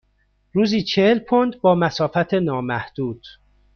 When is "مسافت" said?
1.75-2.33